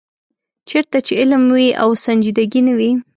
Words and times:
چېرته 0.69 0.97
چې 1.05 1.13
علم 1.21 1.43
وي 1.55 1.69
او 1.81 1.89
سنجیدګي 2.05 2.61
نه 2.67 2.73
وي. 2.77 2.91